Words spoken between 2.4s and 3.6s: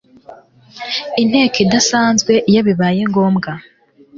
iyo bibaye ngombwa